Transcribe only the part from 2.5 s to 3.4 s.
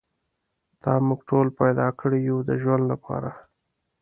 ژوند لپاره.